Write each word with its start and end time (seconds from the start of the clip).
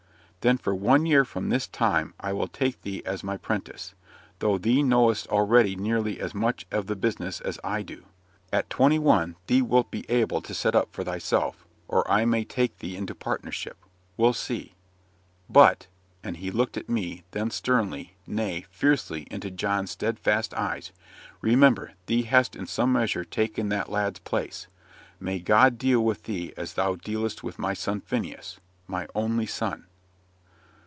"Then, 0.43 0.57
for 0.57 0.73
one 0.73 1.05
year 1.05 1.23
from 1.23 1.49
this 1.49 1.67
time 1.67 2.15
I 2.19 2.33
will 2.33 2.47
take 2.47 2.81
thee 2.81 3.03
as 3.05 3.23
my 3.23 3.37
'prentice, 3.37 3.93
though 4.39 4.57
thee 4.57 4.81
knowest 4.81 5.27
already 5.27 5.75
nearly 5.75 6.19
as 6.19 6.33
much 6.33 6.65
of 6.71 6.87
the 6.87 6.95
business 6.95 7.41
as 7.41 7.59
I 7.63 7.83
do. 7.83 8.05
At 8.51 8.67
twenty 8.67 8.97
one 8.97 9.35
thee 9.45 9.61
wilt 9.61 9.91
be 9.91 10.03
able 10.09 10.41
to 10.41 10.55
set 10.55 10.73
up 10.73 10.91
for 10.91 11.03
thyself, 11.03 11.63
or 11.87 12.09
I 12.09 12.25
may 12.25 12.43
take 12.43 12.79
thee 12.79 12.95
into 12.97 13.13
partnership 13.13 13.77
we'll 14.17 14.33
see. 14.33 14.73
But" 15.47 15.85
and 16.23 16.37
he 16.37 16.49
looked 16.49 16.75
at 16.75 16.89
me, 16.89 17.23
then 17.33 17.51
sternly, 17.51 18.15
nay, 18.25 18.65
fiercely, 18.71 19.27
into 19.29 19.51
John's 19.51 19.91
steadfast 19.91 20.55
eyes 20.55 20.91
"remember, 21.41 21.91
thee 22.07 22.23
hast 22.23 22.55
in 22.55 22.65
some 22.65 22.91
measure 22.91 23.23
taken 23.23 23.69
that 23.69 23.91
lad's 23.91 24.17
place. 24.21 24.65
May 25.19 25.37
God 25.37 25.77
deal 25.77 26.03
with 26.03 26.23
thee 26.23 26.51
as 26.57 26.73
thou 26.73 26.95
dealest 26.95 27.43
with 27.43 27.59
my 27.59 27.75
son 27.75 28.01
Phineas 28.01 28.59
my 28.87 29.07
only 29.13 29.45
son!" 29.45 29.85